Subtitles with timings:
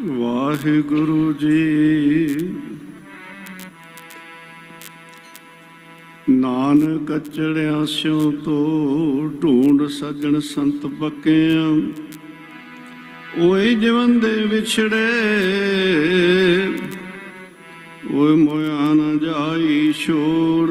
[0.00, 2.36] ਵਾਹਿਗੁਰੂ ਜੀ।
[6.30, 11.66] ਨਾਨਕ ਚੜਿਆ ਸਿਉ ਤੋ ਢੂੰਡ ਸੱਜਣ ਸੰਤ ਪੱਕਿਆਂ
[13.40, 15.08] ਓਏ ਜਵਨ ਦੇ ਵਿਛੜੇ,
[18.12, 20.70] ਓਏ ਮੋਇਆ ਨ ਜਾਈ ਛੋੜ।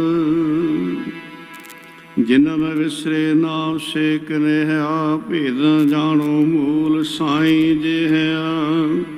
[2.19, 9.16] ਜਿਨ੍ਹਾਂ ਮੈਂ ਵਿਸਰੇ ਨਾਮ ਸੇਕ ਰਹਿਆ ਭੇਦ ਨ ਜਾਣੋ ਮੂਲ ਸਾਈ ਜਿਹਾ।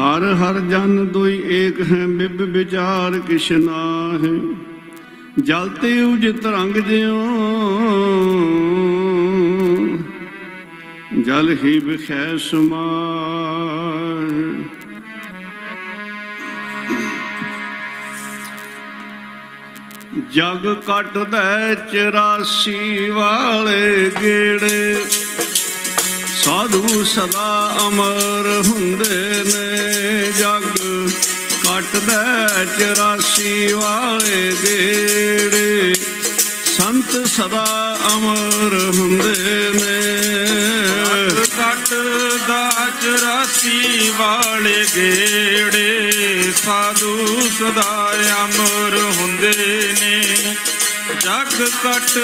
[0.00, 4.30] ਹਰ ਹਰ ਜਨ ਦੁਈ ਏਕ ਹੈ, ਬਿਬ ਵਿਚਾਰ ਕਿਛ ਨਾਹਿ।
[5.42, 7.20] ਜਲ ਤੇ ਉਜਤ ਰੰਗ ਜਿਉ,
[11.26, 12.78] ਜਲ ਹੀ ਬਿਖੈ ਸਮਾਇ
[20.34, 21.42] ਜਗ ਕੱਟਦਾ
[21.74, 25.04] 84 ਵਾਲੇ ਗੇੜੇ,
[26.34, 27.50] ਸਾਧੂ ਸਦਾ
[27.88, 29.59] ਅਮਰ ਹੁੰਦੇ ਨੇ। ਜਗ
[32.10, 35.94] ਕੱਟਦਾ 84 ਵਾਲੇ ਗੇੜੇ।
[36.78, 40.10] ਸੰਤ ਸਦਾ ਅਮਰ ਹੁੰਦੇ ਨੇ।
[41.56, 41.94] ਕੱਟ
[42.48, 46.10] ਦਾ ਚਰਾਸੀ ਵਾਲੇ ਗੇੜੇ,
[46.64, 48.12] ਸਾਧੂ ਸਦਾ
[48.44, 50.22] ਅਮਰ ਹੁੰਦੇ ਨੇ।
[51.20, 52.18] ਜਗ ਕੱਟ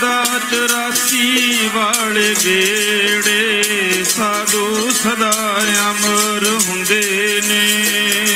[0.00, 3.62] ਦਾ ਚਰਾਸੀ ਵਾਲੇ ਗੇੜੇ,
[4.04, 8.31] ਸਾਧੂ ਸਦਾ ਅਮਰ ਹੁੰਦੇ ਨੇ।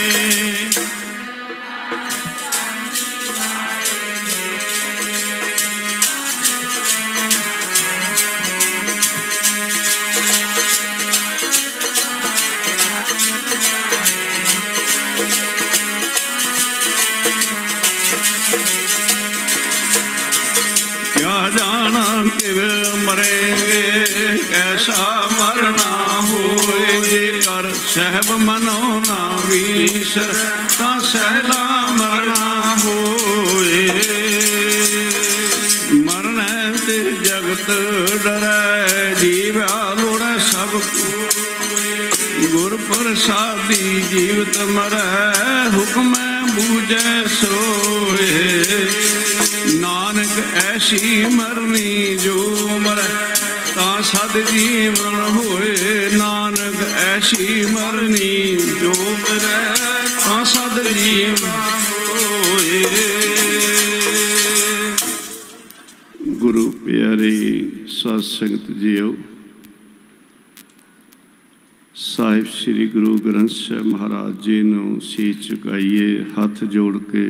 [24.88, 30.34] ਮਰੇਂਗੇ ਐਸਾ ਮਰਨਾ ਹੋਏ ਜੇ ਕਰ ਸਹਿਬ ਮਨੋ ਨਾ ਵੀਸਰ
[30.78, 33.90] ਤਾਂ ਸਹਿਲਾ ਮਰਨਾ ਹੋਏ।
[35.94, 37.70] ਮਰਨਾ ਤੇ ਜਗਤ
[38.24, 45.32] ਡਰੈ, ਜੀਵਾ ਲੋੜੈ ਸਭ ਕੋਇ ਗੁਰ ਪ੍ਰਸਾਦੀ ਜੀਵਤ ਮਰੈ,
[45.74, 48.64] ਹੁਕਮੈ ਬੂਝੈ ਸੋਏ।
[49.66, 53.25] ਨਾਨਕ ਐਸੀ ਮਰਨੀ ਜੋ ਮਰੈ ਤਾਂ
[54.06, 59.74] ਸਦ ਜੀਵਨ ਹੋਏ, ਨਾਨਕ ਐਸੀ ਮਰਨੀ ਜੋ ਮਰੈ
[60.16, 61.50] ਤਾਂ ਸਦ ਜੀਵਨ
[62.08, 62.84] ਹੋਏ।
[66.32, 69.14] ਗੁਰੂ ਪਿਆਰੇ ਸਾਧ ਸੰਗਤ ਜੀਓ,
[71.94, 77.26] ਸਾਹਿਬ ਸ੍ਰੀ ਗੁਰੂ ਗ੍ਰੰਥ ਸਾਹਿਬ ਮਹਾਰਾਜ ਜੀ ਨੂੰ ਸੀਸ ਝੁਕਾਈਏ ਹੱਥ ਜੋੜ ਕੇ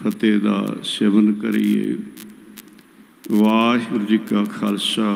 [0.00, 1.96] ਫਤਿਹ ਦਾ ਸਿਮਰਨ ਕਰੀਏ।
[3.30, 5.14] ਵਾਹਿਗੁਰੂ ਜੀ ਕਾ ਖਾਲਸਾ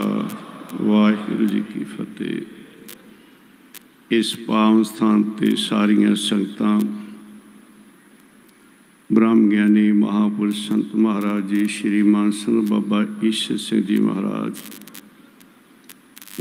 [0.80, 2.40] ਵਾਹਿਗੁਰੂ ਜੀ ਕੀ ਫਤਿਹ।
[4.10, 6.80] ਇਸ ਪਾਵਨ ਸਥਾਨ ਤੇ ਸਾਰੀਆਂ ਸੰਗਤਾਂ
[9.10, 14.52] ਬ੍ਰਹਮ ਗਿਆਨੀ ਮਹਾਪੁਰਸ਼ ਸੰਤ ਮਹਾਰਾਜ ਜੀ ਸ਼੍ਰੀ ਮਾਨ ਸਿੰਘ ਬਾਬਾ ਈਸ਼ਰ ਸਿੰਘ ਜੀ ਮਹਾਰਾਜ,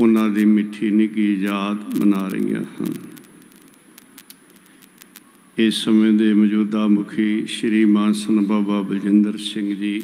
[0.00, 2.94] ਉਹਨਾਂ ਦੀ ਮਿੱਠੀ ਨਿੱਘੀ ਯਾਦ ਮਨਾ ਰਹੀਆਂ ਹਨ।
[5.58, 10.02] ਇਸ ਸਮੇਂ ਦੇ ਮੌਜੂਦਾ ਮੁਖੀ ਸ਼੍ਰੀ ਮਾਨ ਸਿੰਘ ਬਾਬਾ ਬਲਜਿੰਦਰ ਸਿੰਘ ਜੀ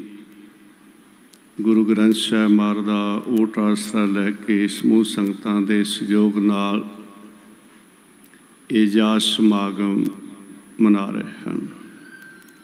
[1.61, 6.89] ਗੁਰੂ ਗ੍ਰੰਥ ਸਾਹਿਬ ਮਾਰ ਦਾ ਓਟ ਆਸਰਾ ਲੈ ਕੇ ਸਮੂਹ ਸੰਗਤਾਂ ਦੇ ਸਹਿਯੋਗ ਨਾਲ
[8.69, 10.05] ਇਜਾਜ਼ ਸਮਾਗਮ
[10.81, 11.67] ਮਨਾ ਰਹੇ ਹਨ।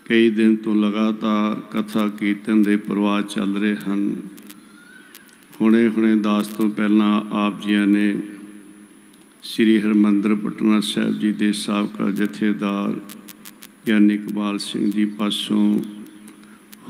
[0.05, 4.15] ਕਈ ਦਿਨ ਤੋਂ ਲਗਾਤਾਰ ਕਥਾ ਕੀਰਤਨ ਦੇ ਪ੍ਰਵਾਹ ਚੱਲ ਰਹੇ ਹਨ।
[5.61, 8.17] ਹੁਣੇ ਹੁਣੇ ਦਾਸ ਤੋਂ ਪਹਿਲਾਂ ਆਪ ਜੀਆਂ ਨੇ
[9.43, 12.99] ਸ੍ਰੀ ਹਰਮੰਦਰ ਪਟਨਾ ਸਾਹਿਬ ਜੀ ਦੇ ਸਾਬਕਾ ਜਥੇਦਾਰ
[13.87, 15.79] ਗਿਆਨੀ ਇਕਬਾਲ ਸਿੰਘ ਜੀ ਪਾਸੋਂ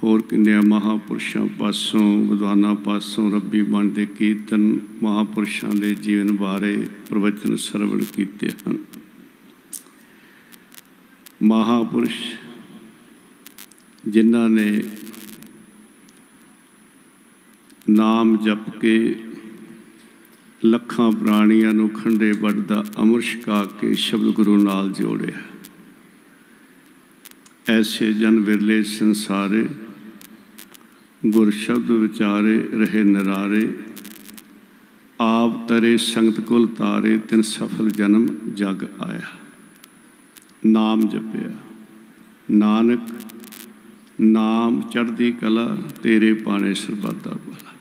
[0.03, 7.56] ਹੋਰ ਕਿੰਨਿਆਂ ਮਹਾਪੁਰਸ਼ਾਂ ਪਾਸੋਂ, ਵਿਦਵਾਨਾਂ ਪਾਸੋਂ ਰੱਬੀ ਬਣ ਦੇ ਕੀਰਤਨ ਮਹਾਪੁਰਸ਼ਾਂ ਦੇ ਜੀਵਨ ਬਾਰੇ ਪ੍ਰਵਚਨ
[7.56, 8.78] ਸਰਵਣ ਕੀਤੇ ਹਨ।
[11.44, 12.35] ਮਹਾਪੁਰਸ਼
[14.07, 14.83] ਜਿਨ੍ਹਾਂ ਨੇ
[17.89, 19.16] ਨਾਮ ਜਪ ਕੇ
[20.66, 25.41] ਲੱਖਾਂ ਪ੍ਰਾਣੀਆਂ ਨੂੰ ਖੰਡੇ ਵੱਢਦਾ ਅਮਰ ਛਕਾ ਕੇ ਸ਼ਬਦ ਗੁਰੂ ਨਾਲ ਜੋੜਿਆ।
[27.69, 29.69] ਐਸੇ ਜਨ ਵਿਰਲੇ ਸੰਸਾਰੇ
[31.25, 33.69] ਗੁਰ ਸ਼ਬਦ ਵਿਚਾਰੇ ਰਹੇ ਨਰਾਰੇ,
[35.19, 39.22] ਆਪ ਤਰੇ ਸੰਗਤ ਕੁਲ ਤਾਰੇ, ਤਿਨ ਸਫਲ ਜਨਮ ਜਗ ਆਇਆ।
[40.66, 41.51] ਨਾਮ ਜਪਿਆ।
[42.51, 43.00] ਨਾਨਕ,
[44.22, 47.74] ਨਾਮ ਚੜ੍ਹਦੀ ਕਲਾ, ਤੇਰੇ ਪਾਣੇ ਸਰਬੱਤਾ ਭਲਾ।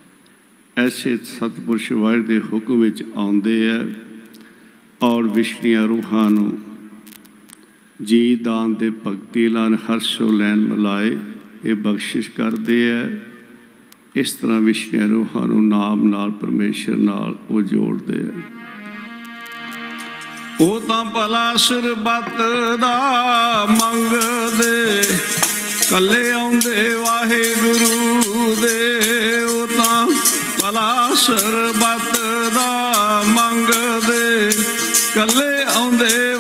[0.76, 3.85] ਐਸੇ ਸਤਿਪੁਰਸ਼ ਵਾਹਿਗੁਰੂ ਦੇ ਹੁਕਮ ਵਿੱਚ ਆਉਂਦੇ ਆ
[5.02, 6.58] ਔਰ ਵਿਸ਼ਨੀਆਂ ਰੂਹਾਂ ਨੂੰ
[8.02, 11.19] ਜੀ ਦਾਨ ਦੇ ਭਗਤੀ ਲਾਨ ਹਰਸ਼ੋ ਲੈਣ ਮਲਾਏ,
[11.64, 13.08] ਇਹ ਬਖਸ਼ਿਸ਼ ਕਰਦੇ ਆ
[14.16, 18.43] ਇਸ ਤਰ੍ਹਾਂ ਵਿਸ਼ਨੀਆਂ ਰੂਹਾਂ ਨੂੰ ਨਾਮ ਨਾਲ, ਪਰਮੇਸ਼ਰ ਨਾਲ ਉਹ ਜੋੜਦੇ ਆ।
[20.61, 22.37] ਉਹ ਤਾਂ ਭਲਾ ਸਰਬੱਤ
[22.81, 25.02] ਦਾ ਮੰਗਦੇ
[25.90, 30.06] ਕੱਲੇ ਆਉਂਦੇ ਵਾਹਿਗੁਰੂ ਦੇ। ਉਹ ਤਾਂ
[30.62, 32.19] ਭਲਾ ਸਰਬੱਤ
[32.55, 34.50] ਦਾ ਮੰਗਦੇ
[35.14, 36.33] ਕੱਲੇ ਆਉਂਦੇ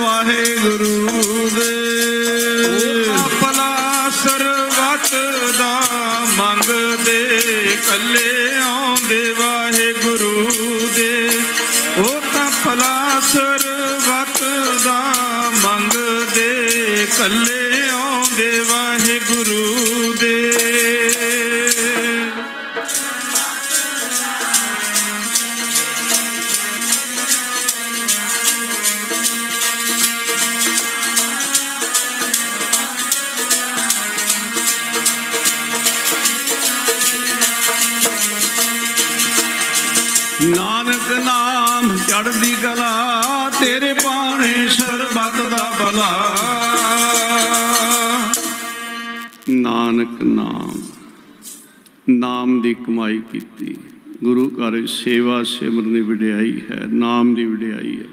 [17.24, 20.52] ਮੰਗਦੇ ਕੱਲੇ ਆਉਂਦੇ ਵਾਹਿਗੁਰੂ ਦੇ।
[40.42, 46.43] ਨਾਨਕ ਨਾਮ ਚੜ੍ਹਦੀ ਕਲਾ ਤੇਰੇ ਬਾਣੇ ਸਰਬੱਤ ਦਾ ਭਲਾ।
[49.84, 50.82] ਨਾਨਕ ਨਾਮ।
[52.08, 53.76] ਨਾਮ ਦੀ ਕਮਾਈ ਕੀਤੀ।
[54.24, 58.04] ਗੁਰੂ ਘਰ ਸੇਵਾ ਸਿਮਰਨ ਦੀ ਵਡਿਆਈ ਹੈ, ਨਾਮ ਦੀ ਵਡਿਆਈ ਹੈ।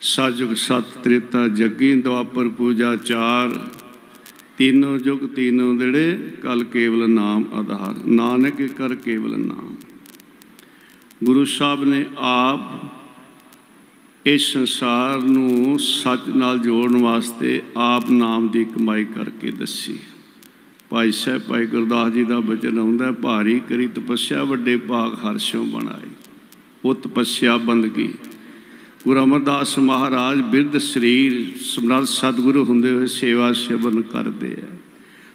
[0.00, 3.68] ਸਤਿਯੁਗ ਸਤ ਤ੍ਰੇਤਾ ਜੱਗੀ ਦੁਆਪਰ ਪੂਜਾ ਚਾਰ।
[4.58, 9.76] ਤੀਨੋਂ ਜੁਗ ਤੀਨੋਂ ਜਿਹੜੇ ਕਲ ਕੇਵਲ ਨਾਮ ਆਧਾਰ। ਨਾਨਕ ਕਰ ਕੇਵਲ ਨਾਮ।
[11.24, 12.86] ਗੁਰੂ ਸਾਹਿਬ ਨੇ ਆਪ
[14.26, 19.98] ਇਸ ਸੰਸਾਰ ਨੂੰ ਸੱਚ ਨਾਲ ਜੋੜਨ ਵਾਸਤੇ ਆਪ ਨਾਮ ਦੀ ਕਮਾਈ ਕਰਕੇ ਦੱਸੀ।
[20.90, 26.10] ਭਾਈ ਸਾਹਿਬ, ਭਾਈ ਗੁਰਦਾਸ ਜੀ ਦਾ ਬਚਨ ਆਉਂਦਾ ਭਾਰੀ ਕਰੀ ਤਪੱਸਿਆ, ਵੱਡੇ ਭਾਗ ਹਰਸ਼ੋਂ ਬਣਾਈ
[26.84, 28.08] ਉਹ ਤਪੱਸਿਆ ਬੰਦਗੀ
[29.04, 34.76] ਗੁਰੂ ਅਮਰਦਾਸ ਮਹਾਰਾਜ ਬਿਰਧ ਸਰੀਰ ਸਮਰੱਥ ਸਤਿਗੁਰੂ ਹੁੰਦੇ ਹੋਏ ਸੇਵਾ ਸੇਵਨ ਕਰਦੇ ਆ।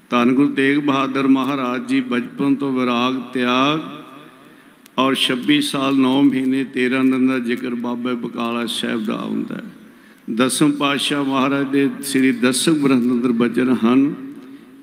[0.10, 3.80] ਧੰਨ ਗੁਰੂ ਤੇਗ ਬਹਾਦਰ ਮਹਾਰਾਜ ਜੀ, ਬਚਪਨ ਤੋਂ ਵਿਰਾਗ ਤਿਆਗ
[4.98, 10.36] ਔਰ 26 ਸਾਲ 9 ਮਹੀਨੇ 13 ਦਿਨ ਦਾ ਜ਼ਿਕਰ ਬਾਬਾ ਬਕਾਲਾ ਸਾਹਿਬ ਦਾ ਹੁੰਦਾ ਹੈ।
[10.36, 14.14] ਦਸਮ ਪਾਤਸ਼ਾਹ ਮਹਾਰਾਜ ਦੇ ਸ੍ਰੀ ਦਸਮ ਗ੍ਰੰਥ ਅੰਦਰ ਬਚਨ ਹਨ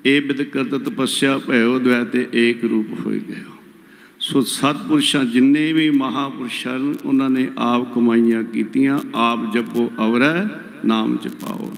[0.05, 3.43] ਇਹ ਬਿਦ ਕਰਤ ਤਪੱਸਿਆ ਭਇਓ ਦ્વੈ ਤੇ ਏਕ ਰੂਪ ਹੋਏ ਗਏ
[4.19, 10.47] ਸੋ ਸਤਪੁਰਸ਼ਾਂ ਜਿੰਨੇ ਵੀ ਮਹਾਪੁਰਸ਼ਾਂ ਹਨ, ਉਹਨਾਂ ਨੇ ਆਪ ਕਮਾਈਆਂ ਕੀਤੀਆਂ ਆਪ ਜਪੋ ਅਵਰੈ
[10.85, 11.75] ਨਾਮ ਜਪਾਓ।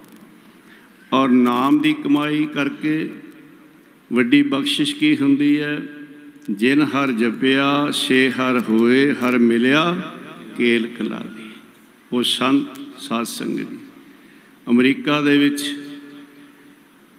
[1.14, 3.10] ਔਰ ਨਾਮ ਦੀ ਕਮਾਈ ਕਰਕੇ
[4.14, 5.82] ਵੱਡੀ ਬਖਸ਼ਿਸ਼ ਕੀ ਹੁੰਦੀ ਹੈ?
[6.50, 10.12] ਜਿਨ ਹਰ ਜਪਿਆ ਸੇ ਹਰ ਹੋਏ ਹਰ ਮਿਲਿਆ
[10.58, 11.50] ਕੇਲ ਕਲਾਦੀ
[12.12, 12.68] ਉਹ ਸੰਤ
[13.00, 13.78] ਸਾਧ ਸੰਗਤ ਜੀ।
[14.70, 15.83] ਅਮਰੀਕਾ ਦੇ ਵਿੱਚ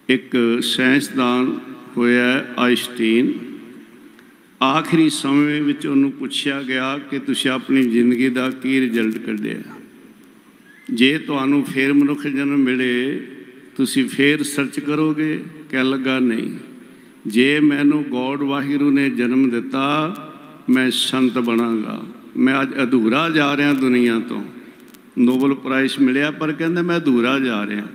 [0.09, 1.61] ਇੱਕ ਸਾਇੰਸਦਾਨ
[1.97, 3.33] ਹੋਇਆ ਆਇਨਸਟੀਨ
[4.65, 9.61] ਆਖਰੀ ਸਮੇਂ ਵਿੱਚ ਉਹਨੂੰ ਪੁੱਛਿਆ ਗਿਆ ਕਿ ਤੁਸੀਂ ਆਪਣੀ ਜ਼ਿੰਦਗੀ ਦਾ ਕੀ ਰਿਜ਼ਲਟ ਕੱਢਿਆ?
[10.91, 13.27] ਜੇ ਤੁਹਾਨੂੰ ਫੇਰ ਮਨੁੱਖ ਜਨਮ ਮਿਲੇ,
[13.77, 15.45] ਤੁਸੀਂ ਫੇਰ ਸਰਚ ਕਰੋਗੇ?
[15.71, 16.59] ਕਹਿ ਲੱਗਾ, ਨਹੀਂ।
[17.27, 20.17] ਜੇ ਮੈਨੂੰ ਗੋਡ ਵਾਹਿਗੁਰੂ ਨੇ ਜਨਮ ਦਿੱਤਾ,
[20.71, 24.45] ਮੈਂ ਸੰਤ ਬਣਾਂਗਾ। ਮੈਂ ਅੱਜ ਅਧੂਰਾ ਜਾ ਰਿਹਾ ਦੁਨੀਆ ਤੋਂ।
[25.19, 27.87] ਨੋਬਲ ਪ੍ਰਾਈਜ਼ ਮਿਲਿਆ, ਪਰ ਕਹਿੰਦਾ ਮੈਂ ਅਧੂਰਾ ਜਾ ਰਿਹਾ।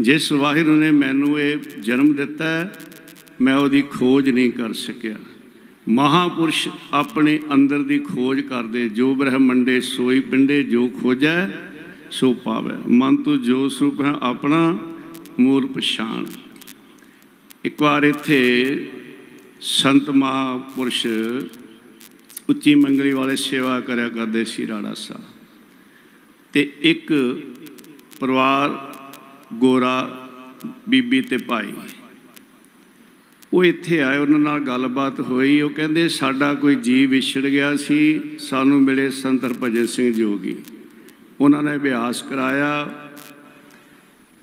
[0.00, 2.72] ਜਿਸ ਵਾਹਿਗੁਰੂ ਨੇ ਮੈਨੂੰ ਇਹ ਜਨਮ ਦਿੱਤਾ ਹੈ,
[3.40, 5.16] ਮੈਂ ਉਹਦੀ ਖੋਜ ਨਹੀਂ ਕਰ ਸਕਿਆ।
[5.88, 11.48] ਮਹਾਪੁਰਸ਼ ਆਪਣੇ ਅੰਦਰ ਦੀ ਖੋਜ ਕਰਦੇ ਜੋ ਬ੍ਰਹਮੰਡੇ ਸੋਈ ਪਿੰਡੇ ਜੋ ਖੋਜੈ
[12.10, 14.78] ਸੋ ਪਾਵੈ। ਮਨ ਤੂੰ ਜੋ ਸਰੂਪ ਹੈ ਆਪਣਾ
[15.40, 16.26] ਮੂਲ ਪਛਾਣ।
[17.64, 18.90] ਇੱਕ ਵਾਰ ਇੱਥੇ
[19.60, 21.06] ਸੰਤ ਮਹਾਪੁਰਸ਼
[22.48, 25.22] ਉੱਚੀ ਮੰਗਲੀ ਵਾਲੇ ਸੇਵਾ ਕਰਿਆ ਕਰਦੇ ਸੀ ਰਾੜਾ ਸਾਹਿਬ।
[26.52, 27.38] ਤੇ ਇੱਕ
[28.20, 28.93] ਪਰਿਵਾਰ
[29.52, 30.28] ਗੋਰਾ
[30.88, 31.72] ਬੀਬੀ ਤੇ ਭਾਈ।
[33.52, 38.20] ਉਹ ਇੱਥੇ ਆਏ, ਉਹਨਾਂ ਨਾਲ ਗੱਲਬਾਤ ਹੋਈ। ਉਹ ਕਹਿੰਦੇ, ਸਾਡਾ ਕੋਈ ਜੀਵ ਵਿਛੜ ਗਿਆ ਸੀ।
[38.38, 40.56] ਸਾਨੂੰ ਮਿਲੇ ਸੰਤ ਹਰਭਜਨ ਸਿੰਘ ਜੋਗੀ।
[41.40, 42.94] ਉਹਨਾਂ ਨੇ ਅਭਿਆਸ ਕਰਾਇਆ।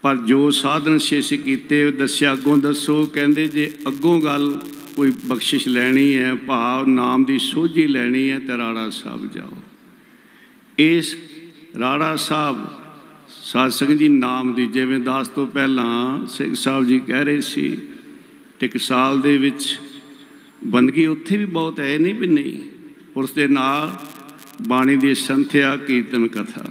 [0.01, 4.62] ਪਰ ਜੋ ਸਾਧਨ ਸ਼ੇਸ਼ ਕੀਤੇ, ਉਹ ਦੱਸਿਆ, ਅੱਗੋਂ ਦੱਸੋ। ਕਹਿੰਦੇ, ਜੇ ਅੱਗੋਂ ਗੱਲ
[4.96, 9.58] ਕੋਈ ਬਖਸ਼ਿਸ਼ ਲੈਣੀ ਹੈ, ਭਾਵ ਨਾਮ ਦੀ ਸੋਝੀ ਲੈਣੀ ਹੈ, ਤੇ ਰਾੜਾ ਸਾਹਿਬ ਜਾਓ।
[10.77, 11.15] ਇਸ
[11.79, 12.80] ਰਾੜਾ ਸਾਹਿਬ
[13.51, 17.77] ਸਾਧ ਸੰਗਤ ਜੀ, ਨਾਮ ਦੀ ਜਿਵੇਂ ਦਾਸ ਤੋਂ ਪਹਿਲਾਂ ਸਿੰਘ ਸਾਹਿਬ ਜੀ ਕਹਿ ਰਹੇ ਸੀ
[18.60, 19.79] ਟਕਸਾਲ ਦੇ ਵਿੱਚ
[20.63, 22.62] ਬੰਦਗੀ ਉੱਥੇ ਵੀ ਬਹੁਤ ਹੈ ਇਹ ਨਹੀਂ ਵੀ ਨਹੀਂ।
[23.17, 24.00] ਉਸ ਦੇ ਨਾਲ
[24.67, 26.65] ਬਾਣੀ ਦੀ ਸੰਥਿਆ, ਕੀਰਤਨ ਕਥਾ।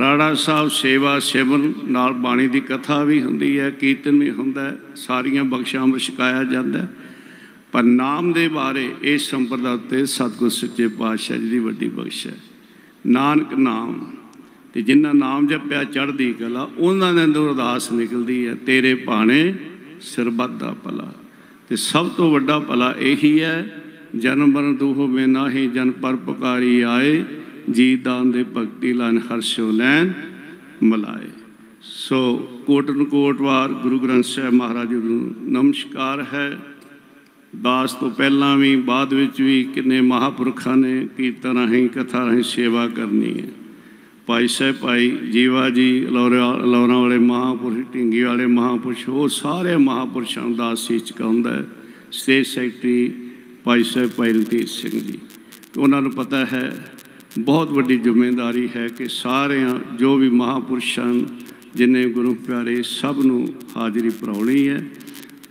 [0.00, 4.78] ਰਾੜਾ ਸਾਹਿਬ ਸੇਵਾ ਸੇਵਨ ਨਾਲ ਬਾਣੀ ਦੀ ਕਥਾ ਵੀ ਹੁੰਦੀ ਹੈ, ਕੀਰਤਨ ਵੀ ਹੁੰਦਾ ਹੈ,
[4.96, 6.88] ਸਾਰੀਆਂ ਬਖਸ਼ਾਂ ਵਿੱਚ ਛਕਾਇਆ ਜਾਂਦਾ ਹੈ।
[7.72, 12.36] ਪਰ ਨਾਮ ਦੇ ਬਾਰੇ ਇਸ ਸੰਪਰਦਾ ਉੱਤੇ ਸਤਿਗੁਰ ਸੱਚੇ ਪਾਤਸ਼ਾਹ ਜੀ ਦੀ ਵੱਡੀ ਬਖਸ਼ ਹੈ।
[13.06, 14.12] ਨਾਨਕ ਨਾਮ।
[14.74, 19.54] ਤੇ ਜਿਨ੍ਹਾਂ ਨਾਮ ਜਪਿਆ ਚੜ੍ਹਦੀ ਕਲਾ, ਉਹਨਾਂ ਦੇ ਅੰਦਰ ਅਰਦਾਸ ਨਿਕਲਦੀ ਹੈ, ਤੇਰੇ ਭਾਣੇ
[20.00, 21.12] ਸਰਬੱਤ ਦਾ ਭਲਾ।
[21.68, 23.82] ਤੇ ਸਭ ਤੋਂ ਵੱਡਾ ਭਲਾ ਇਹੀ ਹੈ,
[24.16, 27.24] ਜਨਮ ਮਰਨ ਦੁਖ ਮੇ ਨਾਹੀ, ਜਨ ਪਰ ਪੁਕਾਰੀ ਆਏ
[27.70, 30.12] ਜੀ ਦਾਨ ਦੇ ਭਗਤੀ ਲਾਨ ਹਰਸ਼ੋ ਲੈਨ
[30.82, 31.28] ਮਲਾਏ।
[31.82, 32.36] ਸੋ
[32.66, 36.58] ਕੋਟਨ ਕੋਟਵਾਰ ਗੁਰੂ ਗ੍ਰੰਥ ਸਾਹਿਬ ਮਹਾਰਾਜ ਜੀ ਨੂੰ ਨਮਸਕਾਰ ਹੈ।
[37.62, 42.88] ਦਾਸ ਤੋਂ ਪਹਿਲਾਂ ਵੀ, ਬਾਅਦ ਵਿੱਚ ਵੀ ਕਿੰਨੇ ਮਹਾਪੁਰਖਾਂ ਨੇ ਕੀਰਤਨ ਰਾਹੀਂ, ਕਥਾ ਰਾਹੀਂ ਸੇਵਾ
[42.88, 43.48] ਕਰਨੀ ਹੈ।
[44.30, 50.50] ਭਾਈ ਸਾਹਿਬ, ਭਾਈ ਜੀਵਾ ਜੀ ਲੌਰਾ ਲੌਰਾਂ ਵਾਲੇ ਮਹਾਂਪੁਰਸ਼, ਢਿੰਗੀ ਵਾਲੇ ਮਹਾਂਪੁਰਸ਼ ਉਹ ਸਾਰੇ ਮਹਾਂਪੁਰਸ਼ਾਂ
[50.50, 51.64] ਦਾ ਅਸੀਸ ਚੁਕਾਉਂਦਾ ਹੈ।
[52.12, 53.12] State secretary
[53.64, 55.18] Bhai Sahib, Bhai Ranjit Singh ji.
[55.78, 56.92] ਉਹਨਾਂ ਨੂੰ ਪਤਾ ਹੈ,
[57.38, 61.14] ਬਹੁਤ ਵੱਡੀ ਜ਼ਿੰਮੇਵਾਰੀ ਹੈ ਕਿ ਸਾਰਿਆਂ, ਜੋ ਵੀ ਮਹਾਂਪੁਰਸ਼ਾਂ
[61.74, 64.86] ਜਿਨੇ ਗੁਰੂ ਪਿਆਰੇ ਸਭ ਨੂੰ ਹਾਜ਼ਰੀ ਭਰਾਉਣੀ ਹੈ।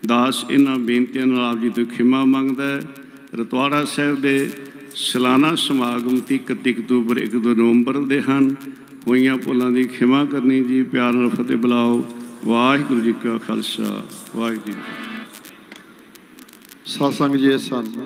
[0.06, 2.82] ਦਾਸ ਇਹਨਾਂ ਬੇਨਤੀਆਂ ਨਾਲ ਆਪ ਜੀ ਤੋਂ ਖਿਮਾ ਮੰਗਦਾ ਹੈ।
[3.36, 4.50] ਰਤਵਾੜਾ ਸਾਹਿਬ ਦੇ
[4.96, 8.56] ਸਾਲਾਨਾ ਸਮਾਗਮ 30 31 ਅਕਤੂਬਰ 1 ਦੋ ਨਵੰਬਰ ਦੇ ਹਨ।
[9.08, 12.06] ਹੋਈਆਂ ਭੁੱਲਾਂ ਦੀ ਖਿਮਾ ਕਰਨੀ ਜੀ। ਪਿਆਰ ਨਾਲ ਫਤਿਹ ਬੁਲਾਓ।
[12.46, 14.04] ਵਾਹਿਗੁਰੂ ਜੀ ਕਾ ਖਾਲਸਾ।
[14.36, 15.26] ਵਾਹਿਗੁਰੂ ਜੀ ਕੀ ਫਤਿਹ।
[16.86, 18.06] ਸਤਸੰਗ ਜੀ, ਇਹ ਸਨ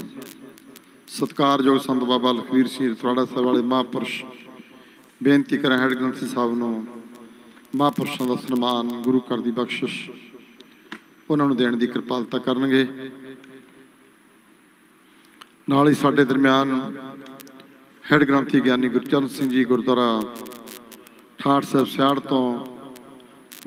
[1.08, 4.24] ਸਤਿਕਾਰਯੋਗ ਸੰਤ ਬਾਬਾ ਲਖਵੀਰ ਸਿੰਘ ਰਤਵਾੜਾ ਸਾਹਿਬ ਵਾਲੇ ਮਹਾਂਪੁਰਸ਼।
[5.24, 6.88] ਬੇਨਤੀ ਕਰਾਂ ਹੈਡ ਗ੍ਰੰਥੀ ਸਾਹਿਬ ਨੂੰ,
[7.75, 10.10] ਮਹਾਂਪੁਰਸ਼ਾਂ ਦਾ ਸਨਮਾਨ ਗੁਰੂ ਘਰ ਦੀ ਬਖਸ਼ਿਸ਼।
[11.30, 12.88] ਉਹਨਾਂ ਨੂੰ ਦੇਣ ਦੀ ਕਿਰਪਾਲਤਾ ਕਰਨਗੇ।
[15.70, 16.72] ਨਾਲ ਹੀ ਸਾਡੇ ਦਰਮਿਆਨ
[18.03, 20.22] ਹੈਡ ਗ੍ਰੰਥੀ ਗਿਆਨੀ ਗੁਰਚਰਨ ਸਿੰਘ ਜੀ ਗੁਰਦੁਆਰਾ
[21.39, 22.65] ਠਾਠ ਸਾਹਿਬ ਸਿਆੜ ਤੋਂ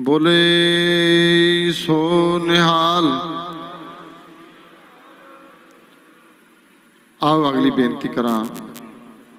[0.01, 1.97] ਬੋਲੇ ਸੋ
[2.45, 3.05] ਨਿਹਾਲ।
[7.21, 8.45] ਆਓ ਅਗਲੀ ਬੇਨਤੀ ਕਰਾਂ।